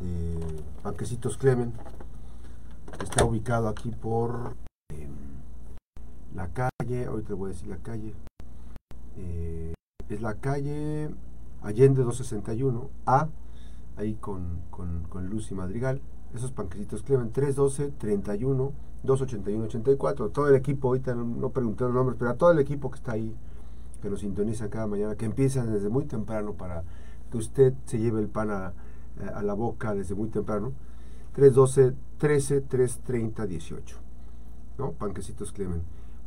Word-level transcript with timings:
de 0.00 0.62
Panquecitos 0.82 1.36
Clemen. 1.36 1.72
Está 3.02 3.24
ubicado 3.24 3.68
aquí 3.68 3.90
por 3.90 4.54
em, 4.90 5.10
la 6.34 6.48
calle, 6.48 7.06
ahorita 7.06 7.34
voy 7.34 7.50
a 7.50 7.52
decir 7.52 7.68
la 7.68 7.78
calle. 7.78 8.14
Eh, 9.16 9.74
es 10.08 10.20
la 10.20 10.34
calle 10.34 11.10
Allende 11.62 12.02
261 12.02 12.90
A, 13.06 13.28
ahí 13.96 14.14
con, 14.14 14.60
con, 14.70 15.04
con 15.08 15.28
Lucy 15.28 15.54
Madrigal. 15.54 16.00
Esos 16.34 16.52
panquecitos 16.52 17.02
Clemen 17.02 17.32
312 17.32 17.92
31 17.98 18.72
281 19.02 19.64
84. 19.64 20.28
Todo 20.30 20.48
el 20.48 20.54
equipo, 20.54 20.88
ahorita 20.88 21.14
no, 21.14 21.24
no 21.24 21.50
pregunté 21.50 21.84
los 21.84 21.94
nombres, 21.94 22.16
pero 22.18 22.30
a 22.30 22.34
todo 22.34 22.52
el 22.52 22.58
equipo 22.58 22.90
que 22.90 22.96
está 22.96 23.12
ahí, 23.12 23.34
que 24.02 24.10
nos 24.10 24.20
sintoniza 24.20 24.68
cada 24.68 24.86
mañana, 24.86 25.16
que 25.16 25.24
empiezan 25.24 25.72
desde 25.72 25.88
muy 25.88 26.04
temprano 26.04 26.52
para 26.52 26.84
que 27.30 27.38
usted 27.38 27.74
se 27.86 27.98
lleve 27.98 28.20
el 28.20 28.28
pan 28.28 28.50
a, 28.50 28.72
a 29.34 29.42
la 29.42 29.54
boca 29.54 29.94
desde 29.94 30.14
muy 30.14 30.28
temprano. 30.28 30.72
312 31.34 31.94
13 32.18 32.60
330 32.62 33.46
18. 33.46 33.96
¿No? 34.78 34.92
Panquecitos 34.92 35.52
Clemen. 35.52 35.82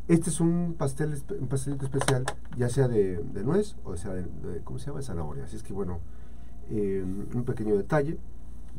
Este 0.07 0.31
es 0.31 0.39
un 0.39 0.75
pastel, 0.77 1.21
un 1.39 1.47
pastelito 1.47 1.85
especial, 1.85 2.25
ya 2.57 2.67
sea 2.69 2.87
de, 2.87 3.23
nuez 3.43 3.75
o 3.83 3.95
sea 3.95 4.11
de, 4.13 4.23
de, 4.23 4.61
¿cómo 4.63 4.79
se 4.79 4.87
llama? 4.87 4.99
De 4.99 5.05
zanahoria. 5.05 5.43
Así 5.43 5.55
es 5.55 5.61
que 5.61 5.71
bueno, 5.71 5.99
eh, 6.69 7.03
un 7.03 7.43
pequeño 7.43 7.75
detalle. 7.77 8.17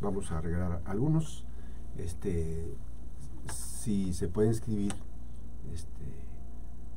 Vamos 0.01 0.31
a 0.33 0.41
regalar 0.41 0.81
algunos. 0.85 1.45
Este, 1.99 2.75
si 3.53 4.13
se 4.13 4.29
puede 4.29 4.49
inscribir, 4.49 4.93
este, 5.73 6.05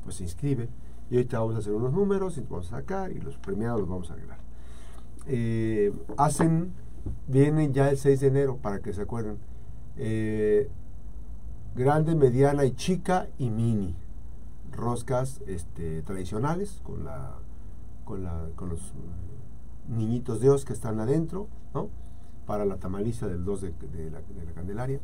pues 0.03 0.15
se 0.15 0.23
inscribe. 0.23 0.69
Y 1.09 1.15
ahorita 1.15 1.39
vamos 1.39 1.55
a 1.55 1.59
hacer 1.59 1.73
unos 1.73 1.93
números 1.93 2.37
y 2.37 2.41
vamos 2.41 2.67
a 2.67 2.77
sacar 2.77 3.11
y 3.11 3.19
los 3.19 3.37
premiados 3.37 3.81
los 3.81 3.89
vamos 3.89 4.09
a 4.11 4.15
regalar. 4.15 4.39
Eh, 5.27 5.93
hacen, 6.17 6.73
vienen 7.27 7.73
ya 7.73 7.89
el 7.89 7.97
6 7.97 8.19
de 8.19 8.27
enero, 8.27 8.57
para 8.57 8.79
que 8.79 8.93
se 8.93 9.01
acuerden. 9.01 9.37
Eh, 9.97 10.69
grande, 11.75 12.15
mediana 12.15 12.65
y 12.65 12.71
chica 12.71 13.27
y 13.37 13.49
mini. 13.49 13.95
Roscas 14.71 15.41
este, 15.45 16.01
tradicionales 16.01 16.81
con, 16.83 17.05
la, 17.05 17.35
con, 18.05 18.23
la, 18.23 18.47
con 18.55 18.69
los 18.69 18.93
niñitos 19.87 20.39
de 20.39 20.47
Dios 20.47 20.65
que 20.65 20.73
están 20.73 20.99
adentro, 20.99 21.47
¿no? 21.73 21.89
Para 22.47 22.65
la 22.65 22.77
tamaliza 22.77 23.27
del 23.27 23.45
2 23.45 23.61
de, 23.61 23.71
la, 24.11 24.21
de 24.21 24.45
la, 24.45 24.51
Candelaria. 24.53 24.99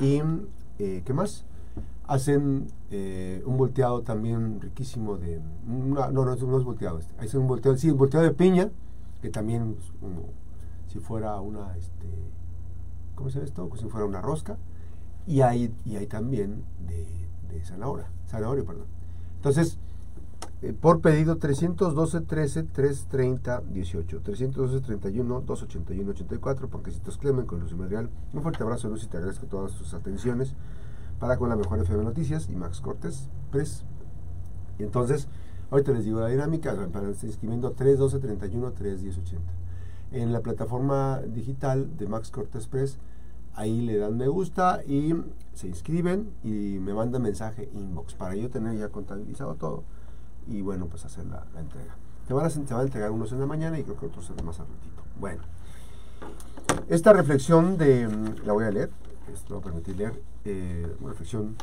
Y, 0.00 0.20
eh, 0.78 1.02
¿qué 1.04 1.12
más? 1.12 1.44
Hacen 2.06 2.66
eh, 2.90 3.42
un 3.46 3.56
volteado 3.56 4.02
también 4.02 4.60
riquísimo 4.60 5.16
de... 5.16 5.40
No, 5.66 6.10
no, 6.10 6.24
no, 6.24 6.32
es, 6.32 6.42
no 6.42 6.58
es 6.58 6.64
volteado. 6.64 6.98
Este, 6.98 7.14
hacen 7.24 7.40
un 7.40 7.46
volteado, 7.46 7.76
sí, 7.76 7.90
un 7.90 7.98
volteado 7.98 8.24
de 8.24 8.32
piña, 8.32 8.70
que 9.22 9.30
también 9.30 9.76
como 10.00 10.30
si 10.88 10.98
fuera 10.98 11.40
una, 11.40 11.76
este, 11.76 12.08
¿cómo 13.14 13.30
se 13.30 13.36
llama 13.36 13.46
esto? 13.46 13.68
Como 13.68 13.80
si 13.80 13.88
fuera 13.88 14.06
una 14.06 14.20
rosca. 14.20 14.58
Y 15.26 15.42
hay, 15.42 15.74
y 15.84 15.96
hay 15.96 16.06
también 16.06 16.64
de, 16.86 17.06
de 17.50 17.64
zanahoria, 17.64 18.10
zanahoria, 18.26 18.64
perdón. 18.64 18.86
Entonces, 19.36 19.78
eh, 20.60 20.72
por 20.72 21.00
pedido 21.00 21.36
312 21.36 22.22
13 22.22 22.64
330 22.64 23.60
18 23.70 24.20
312 24.22 24.80
31 24.80 25.40
281 25.42 26.10
84 26.10 26.68
Panquecitos 26.68 27.16
Clemen 27.16 27.46
con 27.46 27.60
Lucy 27.60 27.76
Madrigal 27.76 28.10
un 28.32 28.42
fuerte 28.42 28.64
abrazo 28.64 28.88
Lucy 28.88 29.06
te 29.06 29.18
agradezco 29.18 29.46
todas 29.46 29.74
tus 29.74 29.94
atenciones 29.94 30.54
para 31.20 31.36
con 31.36 31.48
la 31.48 31.54
mejor 31.54 31.78
FM 31.78 32.02
Noticias 32.02 32.48
y 32.50 32.56
Max 32.56 32.80
Cortés 32.80 33.28
y 34.80 34.82
entonces 34.82 35.28
ahorita 35.70 35.92
les 35.92 36.04
digo 36.04 36.18
la 36.18 36.26
dinámica 36.26 36.74
para 36.92 37.08
estar 37.08 37.28
inscribiendo 37.28 37.70
312 37.70 38.18
31 38.18 38.72
310 38.72 39.18
80 39.18 39.52
en 40.12 40.32
la 40.32 40.40
plataforma 40.40 41.20
digital 41.20 41.96
de 41.96 42.06
Max 42.06 42.30
Cortés 42.30 42.98
ahí 43.54 43.80
le 43.80 43.98
dan 43.98 44.16
me 44.16 44.28
gusta 44.28 44.82
y 44.86 45.14
se 45.54 45.66
inscriben 45.66 46.30
y 46.44 46.78
me 46.78 46.94
mandan 46.94 47.22
mensaje 47.22 47.68
inbox 47.74 48.14
para 48.14 48.36
yo 48.36 48.48
tener 48.48 48.78
ya 48.78 48.88
contabilizado 48.88 49.56
todo 49.56 49.84
y 50.48 50.62
bueno, 50.62 50.86
pues 50.86 51.04
hacer 51.04 51.26
la, 51.26 51.44
entrega. 51.58 51.94
Te 52.26 52.34
van, 52.34 52.46
a, 52.46 52.48
te 52.48 52.74
van, 52.74 52.80
a, 52.80 52.82
entregar 52.84 53.10
unos 53.10 53.32
en 53.32 53.40
la 53.40 53.46
mañana 53.46 53.78
y 53.78 53.84
creo 53.84 53.98
que 53.98 54.06
otros 54.06 54.30
más 54.44 54.60
al 54.60 54.66
ratito. 54.66 55.02
Bueno, 55.20 55.42
esta 56.88 57.12
reflexión 57.12 57.76
de, 57.76 58.08
la 58.44 58.52
voy 58.52 58.64
a 58.64 58.70
leer, 58.70 58.90
esto 59.32 59.54
voy 59.54 59.60
a 59.60 59.64
permitir 59.64 59.96
leer, 59.96 60.22
eh, 60.44 60.96
una 61.00 61.10
reflexión 61.10 61.56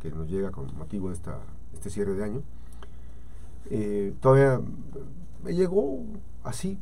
que 0.00 0.10
nos 0.10 0.28
llega 0.28 0.50
con 0.50 0.66
motivo 0.76 1.08
de 1.08 1.14
esta, 1.14 1.38
este 1.72 1.90
cierre 1.90 2.14
de 2.14 2.24
año. 2.24 2.42
Eh, 3.70 4.14
todavía 4.20 4.60
me 5.42 5.54
llegó 5.54 6.04
así, 6.44 6.78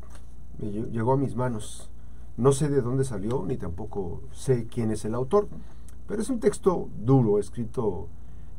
llegó 0.59 1.13
a 1.13 1.17
mis 1.17 1.37
manos. 1.37 1.91
No 2.37 2.53
sé 2.53 2.69
de 2.69 2.81
dónde 2.81 3.05
salió, 3.05 3.45
ni 3.47 3.57
tampoco 3.57 4.23
sé 4.33 4.67
quién 4.67 4.91
es 4.91 5.05
el 5.05 5.15
autor, 5.15 5.49
pero 6.09 6.21
es 6.21 6.29
un 6.31 6.41
texto 6.41 6.89
duro, 6.99 7.39
escrito 7.39 8.09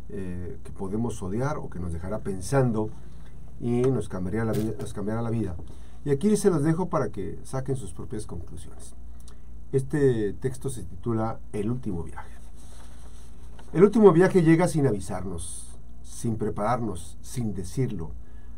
eh, 0.10 0.58
que 0.64 0.72
podemos 0.72 1.22
odiar 1.22 1.58
o 1.58 1.70
que 1.70 1.80
nos 1.80 1.92
dejará 1.92 2.20
pensando 2.20 2.90
y 3.60 3.82
nos 3.82 4.08
cambiará, 4.08 4.46
la 4.46 4.54
vida, 4.54 4.74
nos 4.80 4.94
cambiará 4.94 5.22
la 5.22 5.30
vida. 5.30 5.56
Y 6.06 6.12
aquí 6.12 6.36
se 6.38 6.50
los 6.50 6.64
dejo 6.64 6.90
para 6.90 7.10
que 7.10 7.40
saquen 7.44 7.76
sus 7.76 7.92
propias 7.92 8.26
conclusiones. 8.26 8.94
Este 9.72 10.34
texto 10.34 10.70
se 10.70 10.84
titula 10.84 11.40
El 11.52 11.70
último 11.70 12.04
viaje. 12.04 12.32
El 13.74 13.84
último 13.84 14.14
viaje 14.14 14.42
llega 14.42 14.68
sin 14.68 14.88
avisarnos, 14.88 15.68
sin 16.04 16.38
prepararnos, 16.38 17.18
sin 17.22 17.54
decirlo. 17.54 18.12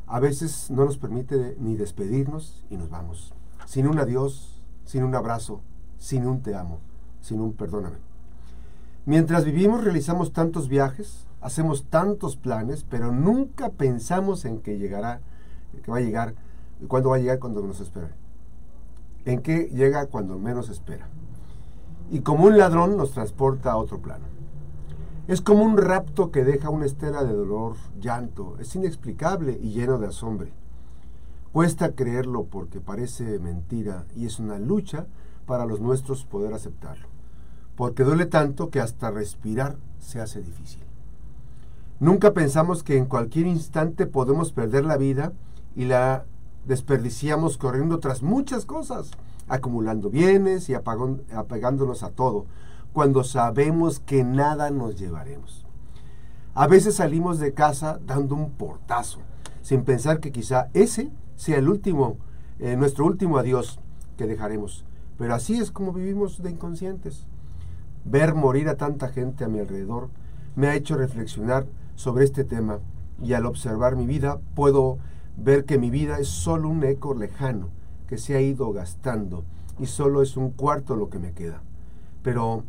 A 0.07 0.21
veces 0.21 0.71
no 0.71 0.85
nos 0.85 0.97
permite 0.97 1.57
ni 1.59 1.75
despedirnos 1.75 2.63
y 2.69 2.77
nos 2.77 2.89
vamos. 2.89 3.33
Sin 3.65 3.87
un 3.87 3.99
adiós, 3.99 4.61
sin 4.85 5.03
un 5.03 5.13
abrazo, 5.15 5.61
sin 5.97 6.25
un 6.25 6.41
te 6.41 6.55
amo, 6.55 6.79
sin 7.21 7.41
un 7.41 7.51
perdóname. 7.51 7.97
Mientras 9.05 9.43
vivimos 9.43 9.83
realizamos 9.83 10.31
tantos 10.31 10.69
viajes, 10.69 11.27
hacemos 11.41 11.85
tantos 11.89 12.37
planes, 12.37 12.85
pero 12.89 13.11
nunca 13.11 13.69
pensamos 13.69 14.45
en 14.45 14.59
que 14.61 14.77
llegará, 14.77 15.19
que 15.83 15.91
va 15.91 15.97
a 15.97 16.01
llegar, 16.01 16.35
cuándo 16.87 17.09
va 17.09 17.17
a 17.17 17.19
llegar 17.19 17.39
cuando 17.39 17.61
nos 17.61 17.81
espera. 17.81 18.11
En 19.25 19.41
qué 19.41 19.69
llega 19.73 20.05
cuando 20.05 20.39
menos 20.39 20.69
espera. 20.69 21.07
Y 22.11 22.21
como 22.21 22.45
un 22.45 22.57
ladrón 22.57 22.95
nos 22.95 23.11
transporta 23.11 23.71
a 23.71 23.77
otro 23.77 23.99
plano. 23.99 24.36
Es 25.27 25.41
como 25.41 25.63
un 25.63 25.75
rapto 25.75 26.31
que 26.31 26.45
deja 26.45 26.69
una 26.69 26.85
estela 26.85 27.25
de 27.25 27.33
dolor, 27.33 27.75
llanto. 27.99 28.55
Es 28.59 28.73
inexplicable 28.75 29.59
y 29.61 29.71
lleno 29.71 29.97
de 29.97 30.07
asombro. 30.07 30.47
Cuesta 31.51 31.91
creerlo 31.91 32.45
porque 32.45 32.79
parece 32.79 33.37
mentira 33.39 34.05
y 34.15 34.25
es 34.25 34.39
una 34.39 34.57
lucha 34.57 35.05
para 35.45 35.65
los 35.65 35.81
nuestros 35.81 36.23
poder 36.23 36.53
aceptarlo. 36.53 37.07
Porque 37.75 38.05
duele 38.05 38.25
tanto 38.25 38.69
que 38.69 38.79
hasta 38.79 39.11
respirar 39.11 39.75
se 39.99 40.21
hace 40.21 40.41
difícil. 40.41 40.83
Nunca 41.99 42.33
pensamos 42.33 42.81
que 42.81 42.95
en 42.95 43.05
cualquier 43.05 43.47
instante 43.47 44.05
podemos 44.05 44.53
perder 44.53 44.85
la 44.85 44.95
vida 44.95 45.33
y 45.75 45.85
la 45.85 46.23
desperdiciamos 46.65 47.57
corriendo 47.57 47.99
tras 47.99 48.23
muchas 48.23 48.65
cosas, 48.65 49.11
acumulando 49.49 50.09
bienes 50.09 50.69
y 50.69 50.73
apegándonos 50.73 52.03
a 52.03 52.11
todo, 52.11 52.45
cuando 52.93 53.23
sabemos 53.23 53.99
que 53.99 54.23
nada 54.23 54.69
nos 54.71 54.97
llevaremos. 54.97 55.65
A 56.53 56.67
veces 56.67 56.95
salimos 56.95 57.39
de 57.39 57.53
casa 57.53 57.99
dando 58.05 58.35
un 58.35 58.51
portazo, 58.51 59.19
sin 59.61 59.83
pensar 59.83 60.19
que 60.19 60.31
quizá 60.31 60.69
ese 60.73 61.11
sea 61.35 61.57
el 61.57 61.69
último, 61.69 62.17
eh, 62.59 62.75
nuestro 62.75 63.05
último 63.05 63.37
adiós 63.37 63.79
que 64.17 64.25
dejaremos. 64.25 64.83
Pero 65.17 65.35
así 65.35 65.59
es 65.59 65.71
como 65.71 65.93
vivimos 65.93 66.41
de 66.41 66.51
inconscientes. 66.51 67.27
Ver 68.05 68.33
morir 68.33 68.69
a 68.69 68.77
tanta 68.77 69.09
gente 69.09 69.43
a 69.43 69.47
mi 69.47 69.59
alrededor 69.59 70.09
me 70.55 70.67
ha 70.67 70.75
hecho 70.75 70.97
reflexionar 70.97 71.67
sobre 71.95 72.25
este 72.25 72.43
tema 72.43 72.79
y 73.21 73.33
al 73.33 73.45
observar 73.45 73.95
mi 73.95 74.05
vida 74.05 74.39
puedo 74.55 74.97
ver 75.35 75.65
que 75.65 75.77
mi 75.77 75.89
vida 75.89 76.19
es 76.19 76.27
solo 76.27 76.69
un 76.69 76.83
eco 76.83 77.13
lejano 77.13 77.69
que 78.07 78.17
se 78.17 78.35
ha 78.35 78.41
ido 78.41 78.71
gastando 78.71 79.43
y 79.79 79.85
solo 79.85 80.21
es 80.21 80.37
un 80.37 80.51
cuarto 80.51 80.95
lo 80.95 81.09
que 81.09 81.19
me 81.19 81.33
queda. 81.33 81.61
Pero, 82.23 82.63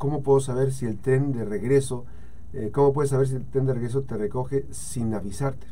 ¿cómo 0.00 0.22
puedo 0.22 0.40
saber 0.40 0.72
si 0.72 0.86
el 0.86 0.98
tren 0.98 1.30
de 1.30 1.44
regreso, 1.44 2.06
eh, 2.54 2.70
cómo 2.72 2.94
puedes 2.94 3.10
saber 3.10 3.28
si 3.28 3.34
el 3.34 3.44
tren 3.44 3.66
de 3.66 3.74
regreso 3.74 4.00
te 4.00 4.16
recoge 4.16 4.66
sin 4.70 5.12
avisarte? 5.12 5.66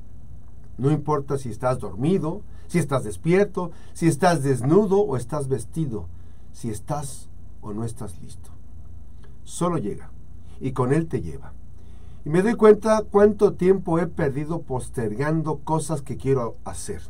No 0.77 0.93
importa 0.93 1.39
si 1.39 1.49
estás 1.49 1.79
dormido, 1.79 2.43
si 2.67 2.79
estás 2.79 3.05
despierto, 3.05 3.71
si 3.95 4.07
estás 4.07 4.43
desnudo 4.43 5.01
o 5.01 5.17
estás 5.17 5.49
vestido, 5.49 6.09
si 6.53 6.69
estás 6.69 7.31
o 7.63 7.73
no 7.73 7.85
estás 7.85 8.21
listo. 8.21 8.51
Solo 9.45 9.79
llega 9.79 10.11
y 10.61 10.73
con 10.73 10.93
él 10.93 11.09
te 11.09 11.23
lleva. 11.23 11.55
Y 12.27 12.29
me 12.29 12.43
doy 12.43 12.55
cuenta 12.55 13.05
cuánto 13.11 13.55
tiempo 13.55 13.99
he 13.99 14.07
perdido 14.09 14.61
postergando 14.61 15.61
cosas 15.61 16.03
que 16.03 16.19
quiero 16.19 16.57
hacer, 16.67 17.01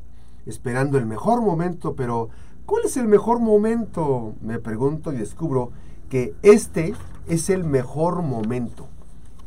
esperando 0.47 0.99
el 0.99 1.07
mejor 1.07 1.43
momento, 1.43 1.97
pero 1.97 2.29
¿cuál 2.65 2.85
es 2.85 2.97
el 2.97 3.09
mejor 3.09 3.41
momento? 3.41 4.35
Me 4.41 4.61
pregunto 4.61 5.13
y 5.13 5.17
descubro 5.17 5.73
que 6.09 6.35
este 6.43 6.95
es 7.27 7.51
el 7.51 7.65
mejor 7.65 8.23
momento, 8.23 8.89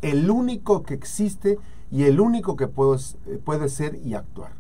el 0.02 0.30
único 0.30 0.84
que 0.84 0.94
existe 0.94 1.58
y 1.92 2.04
el 2.04 2.20
único 2.20 2.56
que 2.56 2.68
puedo, 2.68 2.98
puede 3.44 3.70
ser 3.70 4.00
y 4.04 4.14
actuar. 4.14 4.54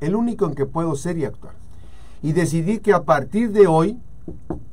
El 0.00 0.14
único 0.14 0.46
en 0.46 0.54
que 0.54 0.66
puedo 0.66 0.94
ser 0.94 1.18
y 1.18 1.24
actuar. 1.24 1.54
Y 2.22 2.32
decidí 2.32 2.78
que 2.78 2.92
a 2.92 3.04
partir 3.04 3.52
de 3.52 3.66
hoy 3.66 3.98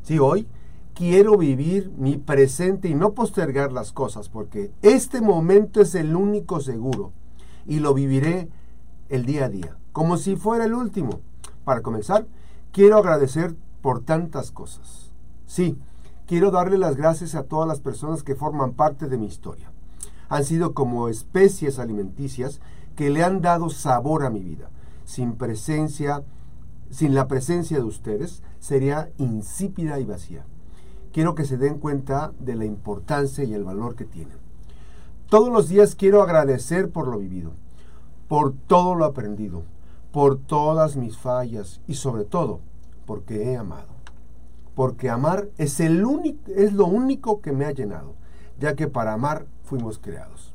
Sí, 0.02 0.20
hoy 0.20 0.48
quiero 0.94 1.38
vivir 1.38 1.92
mi 1.98 2.18
presente 2.18 2.88
y 2.88 2.96
no 2.96 3.14
postergar 3.14 3.72
las 3.72 3.92
cosas, 3.92 4.30
porque 4.30 4.72
este 4.82 5.22
momento 5.22 5.82
es 5.82 5.96
el 5.96 6.16
único 6.16 6.60
seguro 6.60 7.12
y 7.66 7.80
lo 7.80 7.94
viviré 7.94 8.50
el 9.10 9.26
día 9.26 9.46
a 9.46 9.50
día, 9.50 9.78
como 9.92 10.18
si 10.18 10.36
fuera 10.36 10.66
el 10.66 10.74
último. 10.74 11.22
Para 11.64 11.82
comenzar, 11.82 12.26
quiero 12.72 12.98
agradecer 12.98 13.56
por 13.82 14.04
tantas 14.04 14.52
cosas. 14.52 15.03
Sí, 15.46 15.78
quiero 16.26 16.52
darle 16.52 16.78
las 16.78 16.96
gracias 16.96 17.36
a 17.36 17.44
todas 17.44 17.68
las 17.68 17.80
personas 17.80 18.24
que 18.24 18.36
forman 18.36 18.74
parte 18.74 19.08
de 19.08 19.18
mi 19.18 19.26
historia. 19.26 19.72
Han 20.30 20.44
sido 20.44 20.74
como 20.74 21.10
especies 21.10 21.80
alimenticias 21.80 22.60
que 22.96 23.10
le 23.10 23.24
han 23.24 23.42
dado 23.42 23.70
sabor 23.70 24.26
a 24.26 24.30
mi 24.30 24.42
vida. 24.42 24.70
Sin 25.06 25.34
presencia, 25.34 26.24
sin 26.90 27.14
la 27.14 27.28
presencia 27.28 27.78
de 27.78 27.84
ustedes, 27.84 28.42
sería 28.60 29.12
insípida 29.18 30.00
y 30.00 30.06
vacía. 30.06 30.46
Quiero 31.12 31.36
que 31.36 31.46
se 31.46 31.58
den 31.58 31.78
cuenta 31.78 32.32
de 32.40 32.56
la 32.56 32.66
importancia 32.66 33.44
y 33.44 33.54
el 33.54 33.64
valor 33.64 33.96
que 33.96 34.06
tienen. 34.06 34.38
Todos 35.30 35.52
los 35.52 35.70
días 35.70 35.96
quiero 35.96 36.24
agradecer 36.24 36.90
por 36.90 37.08
lo 37.08 37.20
vivido, 37.20 37.52
por 38.28 38.54
todo 38.54 38.96
lo 38.96 39.06
aprendido, 39.06 39.64
por 40.12 40.38
todas 40.38 40.96
mis 40.96 41.18
fallas 41.18 41.82
y 41.88 41.96
sobre 41.96 42.24
todo 42.24 42.62
porque 43.06 43.52
he 43.52 43.58
amado. 43.58 43.93
Porque 44.76 45.10
amar 45.10 45.50
es, 45.58 45.80
el 45.80 46.04
único, 46.06 46.52
es 46.52 46.74
lo 46.74 46.86
único 46.86 47.42
que 47.42 47.52
me 47.52 47.66
ha 47.66 47.72
llenado, 47.72 48.16
ya 48.60 48.76
que 48.76 48.88
para 48.88 49.14
amar 49.14 49.46
fuimos 49.64 50.00
creados. 50.00 50.54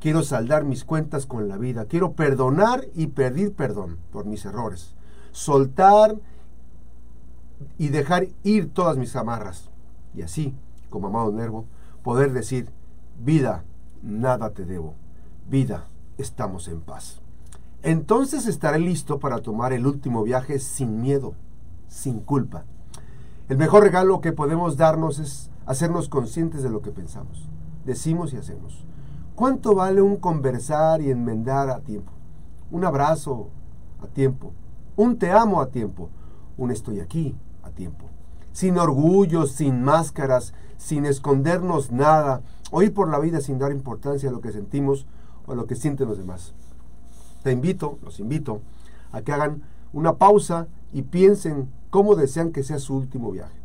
Quiero 0.00 0.22
saldar 0.22 0.64
mis 0.64 0.84
cuentas 0.84 1.26
con 1.26 1.48
la 1.48 1.56
vida, 1.56 1.86
quiero 1.86 2.12
perdonar 2.12 2.86
y 2.94 3.08
pedir 3.08 3.52
perdón 3.54 3.98
por 4.12 4.26
mis 4.26 4.44
errores, 4.44 4.94
soltar 5.32 6.16
y 7.78 7.88
dejar 7.88 8.28
ir 8.44 8.72
todas 8.72 8.96
mis 8.96 9.16
amarras. 9.16 9.70
Y 10.14 10.22
así, 10.22 10.54
como 10.90 11.08
amado 11.08 11.32
Nervo, 11.32 11.66
poder 12.02 12.32
decir, 12.32 12.70
vida, 13.18 13.64
nada 14.02 14.50
te 14.50 14.64
debo, 14.64 14.94
vida, 15.48 15.86
estamos 16.16 16.68
en 16.68 16.80
paz. 16.80 17.20
Entonces 17.82 18.46
estaré 18.46 18.78
listo 18.78 19.18
para 19.18 19.38
tomar 19.40 19.72
el 19.72 19.86
último 19.86 20.22
viaje 20.22 20.58
sin 20.58 21.00
miedo, 21.00 21.34
sin 21.88 22.20
culpa. 22.20 22.64
El 23.48 23.56
mejor 23.56 23.82
regalo 23.82 24.20
que 24.20 24.32
podemos 24.32 24.76
darnos 24.76 25.18
es 25.18 25.50
hacernos 25.64 26.10
conscientes 26.10 26.62
de 26.62 26.68
lo 26.68 26.82
que 26.82 26.90
pensamos, 26.90 27.48
decimos 27.86 28.34
y 28.34 28.36
hacemos. 28.36 28.84
¿Cuánto 29.34 29.74
vale 29.74 30.02
un 30.02 30.16
conversar 30.16 31.00
y 31.00 31.10
enmendar 31.10 31.70
a 31.70 31.80
tiempo? 31.80 32.12
Un 32.70 32.84
abrazo 32.84 33.48
a 34.02 34.06
tiempo, 34.06 34.52
un 34.96 35.18
te 35.18 35.32
amo 35.32 35.62
a 35.62 35.68
tiempo, 35.68 36.10
un 36.58 36.70
estoy 36.70 37.00
aquí 37.00 37.34
a 37.62 37.70
tiempo. 37.70 38.04
Sin 38.52 38.76
orgullo, 38.76 39.46
sin 39.46 39.82
máscaras, 39.82 40.52
sin 40.76 41.06
escondernos 41.06 41.90
nada, 41.90 42.42
o 42.70 42.82
ir 42.82 42.92
por 42.92 43.08
la 43.08 43.18
vida 43.18 43.40
sin 43.40 43.58
dar 43.58 43.72
importancia 43.72 44.28
a 44.28 44.32
lo 44.32 44.42
que 44.42 44.52
sentimos 44.52 45.06
o 45.46 45.52
a 45.52 45.54
lo 45.54 45.66
que 45.66 45.74
sienten 45.74 46.08
los 46.08 46.18
demás. 46.18 46.52
Te 47.42 47.52
invito, 47.52 47.98
los 48.02 48.20
invito, 48.20 48.60
a 49.10 49.22
que 49.22 49.32
hagan 49.32 49.62
una 49.94 50.16
pausa 50.16 50.66
y 50.92 51.02
piensen 51.02 51.68
cómo 51.90 52.14
desean 52.14 52.52
que 52.52 52.62
sea 52.62 52.78
su 52.78 52.96
último 52.96 53.30
viaje. 53.30 53.58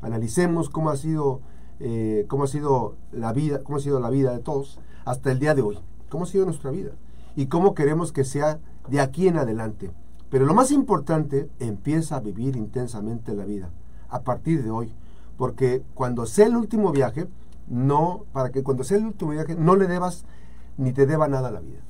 Analicemos 0.00 0.68
cómo 0.68 0.90
ha 0.90 0.96
sido, 0.96 1.40
eh, 1.80 2.26
cómo 2.28 2.44
ha 2.44 2.48
sido 2.48 2.96
la 3.12 3.32
vida, 3.32 3.60
cómo 3.62 3.78
ha 3.78 3.80
sido 3.80 4.00
la 4.00 4.10
vida 4.10 4.32
de 4.32 4.40
todos 4.40 4.78
hasta 5.04 5.30
el 5.32 5.38
día 5.38 5.54
de 5.54 5.62
hoy, 5.62 5.78
cómo 6.08 6.24
ha 6.24 6.26
sido 6.26 6.44
nuestra 6.44 6.70
vida 6.70 6.92
y 7.36 7.46
cómo 7.46 7.74
queremos 7.74 8.12
que 8.12 8.24
sea 8.24 8.58
de 8.88 9.00
aquí 9.00 9.28
en 9.28 9.36
adelante. 9.36 9.90
Pero 10.30 10.46
lo 10.46 10.54
más 10.54 10.70
importante, 10.70 11.50
empieza 11.58 12.16
a 12.16 12.20
vivir 12.20 12.56
intensamente 12.56 13.34
la 13.34 13.44
vida 13.44 13.70
a 14.08 14.22
partir 14.22 14.62
de 14.62 14.70
hoy, 14.70 14.92
porque 15.36 15.82
cuando 15.94 16.26
sea 16.26 16.46
el 16.46 16.56
último 16.56 16.90
viaje, 16.90 17.28
no, 17.68 18.24
para 18.32 18.50
que 18.50 18.62
cuando 18.62 18.84
sea 18.84 18.98
el 18.98 19.06
último 19.06 19.32
viaje 19.32 19.54
no 19.54 19.76
le 19.76 19.86
debas 19.86 20.24
ni 20.76 20.92
te 20.92 21.06
deba 21.06 21.28
nada 21.28 21.48
a 21.48 21.52
la 21.52 21.60
vida. 21.60 21.80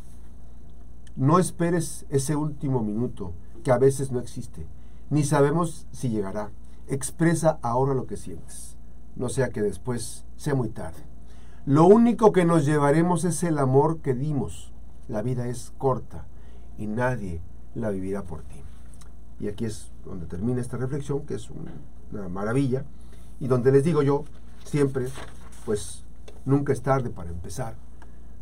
No 1.17 1.39
esperes 1.39 2.07
ese 2.09 2.37
último 2.37 2.83
minuto 2.83 3.33
que 3.63 3.73
a 3.73 3.79
veces 3.79 4.13
no 4.13 4.21
existe, 4.21 4.67
ni 5.11 5.25
sabemos 5.25 5.87
si 5.93 6.09
llegará. 6.09 6.51
Expresa 6.89 7.59
ahora 7.63 7.95
lo 7.95 8.07
que 8.07 8.17
sientes, 8.17 8.77
no 9.17 9.29
sea 9.29 9.51
que 9.51 9.63
después 9.63 10.25
sea 10.37 10.55
muy 10.55 10.69
tarde. 10.69 11.03
Lo 11.65 11.87
único 11.87 12.33
que 12.33 12.45
nos 12.45 12.67
llevaremos 12.67 13.25
es 13.25 13.43
el 13.45 13.59
amor 13.59 13.99
que 14.01 14.15
dimos. 14.15 14.73
La 15.09 15.23
vida 15.23 15.47
es 15.47 15.73
corta 15.79 16.27
y 16.77 16.87
nadie 16.87 17.41
la 17.75 17.91
vivirá 17.91 18.25
por 18.25 18.43
ti. 18.43 18.61
Y 19.39 19.49
aquí 19.49 19.65
es 19.65 19.91
donde 20.05 20.27
termina 20.27 20.61
esta 20.61 20.77
reflexión, 20.77 21.25
que 21.27 21.35
es 21.35 21.51
una 21.51 22.29
maravilla, 22.29 22.85
y 23.41 23.47
donde 23.47 23.73
les 23.73 23.85
digo 23.85 24.03
yo 24.03 24.25
siempre, 24.65 25.07
pues 25.65 26.05
nunca 26.45 26.73
es 26.73 26.83
tarde 26.83 27.11
para 27.11 27.31
empezar 27.31 27.75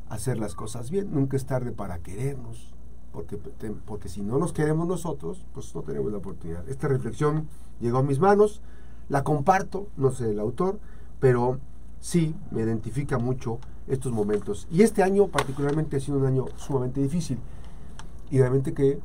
a 0.08 0.14
hacer 0.14 0.38
las 0.38 0.54
cosas 0.54 0.90
bien, 0.90 1.12
nunca 1.12 1.36
es 1.36 1.46
tarde 1.46 1.72
para 1.72 1.98
querernos, 1.98 2.74
porque, 3.12 3.36
porque 3.84 4.08
si 4.08 4.22
no 4.22 4.38
nos 4.38 4.52
queremos 4.52 4.86
nosotros, 4.86 5.44
pues 5.52 5.74
no 5.74 5.82
tenemos 5.82 6.12
la 6.12 6.18
oportunidad. 6.18 6.68
Esta 6.68 6.88
reflexión 6.88 7.48
llegó 7.80 7.98
a 7.98 8.02
mis 8.02 8.20
manos, 8.20 8.60
la 9.08 9.24
comparto, 9.24 9.88
no 9.96 10.12
sé 10.12 10.30
el 10.30 10.38
autor, 10.38 10.78
pero 11.18 11.58
sí 12.00 12.34
me 12.50 12.62
identifica 12.62 13.18
mucho 13.18 13.58
estos 13.88 14.12
momentos. 14.12 14.68
Y 14.70 14.82
este 14.82 15.02
año 15.02 15.26
particularmente 15.26 15.96
ha 15.96 16.00
sido 16.00 16.18
un 16.18 16.26
año 16.26 16.46
sumamente 16.56 17.00
difícil 17.00 17.38
y 18.30 18.38
realmente 18.38 18.72
que 18.72 19.00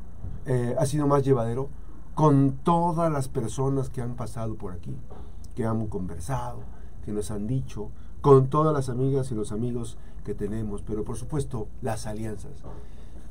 eh, 0.46 0.76
ha 0.78 0.86
sido 0.86 1.08
más 1.08 1.24
llevadero 1.24 1.70
con 2.14 2.60
todas 2.64 3.12
las 3.12 3.28
personas 3.28 3.90
que 3.90 4.02
han 4.02 4.16
pasado 4.16 4.56
por 4.56 4.72
aquí, 4.72 4.96
que 5.56 5.66
han 5.66 5.88
conversado, 5.88 6.60
que 7.04 7.12
nos 7.12 7.32
han 7.32 7.48
dicho, 7.48 7.90
con 8.22 8.48
todas 8.50 8.74
las 8.74 8.90
amigas 8.90 9.32
y 9.32 9.36
los 9.36 9.52
amigos 9.52 9.98
que 10.24 10.34
tenemos, 10.34 10.82
pero 10.82 11.04
por 11.04 11.18
supuesto 11.18 11.68
las 11.82 12.08
alianzas 12.08 12.54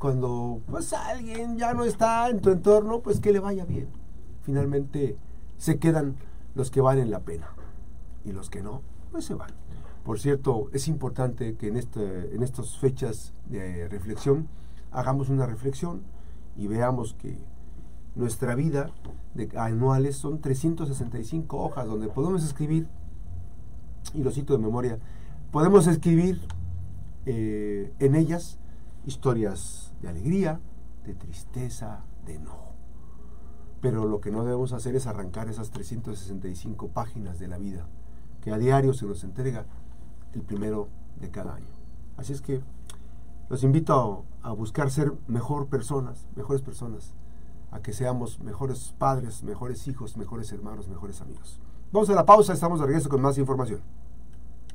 cuando 0.05 0.61
pues 0.67 0.93
alguien 0.93 1.57
ya 1.57 1.73
no 1.73 1.83
está 1.83 2.29
en 2.29 2.43
tu 2.43 2.51
entorno, 2.51 3.01
pues 3.01 3.21
que 3.21 3.33
le 3.33 3.41
vaya 3.41 3.65
bien. 3.65 3.89
Finalmente 4.43 5.17
se 5.57 5.79
quedan 5.79 6.17
los 6.55 6.71
que 6.71 6.83
valen 6.83 7.11
la 7.11 7.21
pena 7.21 7.49
y 8.23 8.33
los 8.33 8.51
que 8.51 8.63
no, 8.63 8.83
pues 9.11 9.25
se 9.25 9.33
van. 9.33 9.49
Por 10.05 10.21
cierto, 10.21 10.69
es 10.75 10.89
importante 10.89 11.57
que 11.57 11.69
en, 11.69 11.79
este, 11.79 12.35
en 12.35 12.43
estas 12.43 12.77
fechas 12.77 13.33
de 13.47 13.89
reflexión 13.89 14.47
hagamos 14.91 15.31
una 15.31 15.47
reflexión 15.47 16.03
y 16.55 16.67
veamos 16.67 17.15
que 17.15 17.39
nuestra 18.15 18.55
vida 18.55 18.91
de 19.33 19.49
anuales 19.57 20.17
son 20.17 20.39
365 20.39 21.57
hojas 21.57 21.87
donde 21.87 22.09
podemos 22.09 22.45
escribir, 22.45 22.89
y 24.13 24.23
lo 24.23 24.31
cito 24.33 24.53
de 24.53 24.59
memoria, 24.59 24.99
podemos 25.51 25.87
escribir 25.87 26.43
eh, 27.25 27.95
en 28.01 28.15
ellas 28.17 28.59
historias 29.07 29.95
de 30.01 30.09
alegría, 30.09 30.61
de 31.05 31.15
tristeza, 31.15 32.05
de 32.25 32.37
enojo. 32.37 32.75
Pero 33.81 34.07
lo 34.07 34.21
que 34.21 34.31
no 34.31 34.45
debemos 34.45 34.73
hacer 34.73 34.97
es 34.97 35.07
arrancar 35.07 35.49
esas 35.49 35.71
365 35.71 36.89
páginas 36.89 37.39
de 37.39 37.49
la 37.49 37.59
vida 37.59 37.87
que 38.45 38.53
a 38.53 38.59
diario 38.59 38.93
se 38.93 39.07
nos 39.07 39.25
entrega 39.25 39.65
el 40.35 40.43
primero 40.43 40.89
de 41.19 41.31
cada 41.31 41.55
año. 41.55 41.73
Así 42.19 42.35
es 42.35 42.43
que 42.43 42.63
los 43.49 43.65
invito 43.65 44.25
a, 44.43 44.53
buscar 44.53 44.91
ser 44.91 45.13
mejor 45.27 45.69
personas, 45.69 46.27
mejores 46.37 46.61
personas, 46.61 47.15
a 47.71 47.81
que 47.81 47.95
seamos 47.95 48.41
mejores 48.41 48.95
padres, 48.99 49.43
mejores 49.43 49.89
hijos, 49.89 50.19
mejores 50.19 50.53
hermanos, 50.53 50.89
mejores 50.89 51.23
amigos. 51.23 51.59
Vamos 51.91 52.11
a 52.11 52.15
la 52.15 52.27
pausa, 52.27 52.53
estamos 52.53 52.81
de 52.81 52.87
regreso 52.87 53.09
con 53.09 53.23
más 53.23 53.39
información. 53.39 53.81